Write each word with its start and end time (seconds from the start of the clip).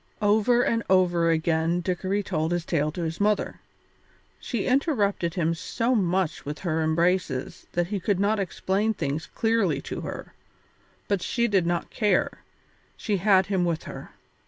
Over 0.23 0.63
and 0.63 0.81
over 0.89 1.29
again 1.29 1.79
Dickory 1.79 2.23
told 2.23 2.51
his 2.53 2.65
tale 2.65 2.91
to 2.93 3.03
his 3.03 3.21
mother. 3.21 3.59
She 4.39 4.65
interrupted 4.65 5.35
him 5.35 5.53
so 5.53 5.93
much 5.93 6.43
with 6.43 6.57
her 6.61 6.81
embraces 6.81 7.67
that 7.73 7.85
he 7.89 7.99
could 7.99 8.19
not 8.19 8.39
explain 8.39 8.95
things 8.95 9.27
clearly 9.27 9.79
to 9.81 10.01
her, 10.01 10.33
but 11.07 11.21
she 11.21 11.47
did 11.47 11.67
not 11.67 11.91
care, 11.91 12.39
she 12.97 13.17
had 13.17 13.45
him 13.45 13.63
with 13.63 13.83
her. 13.83 14.09